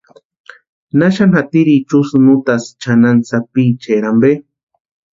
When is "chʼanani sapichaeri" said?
2.81-4.07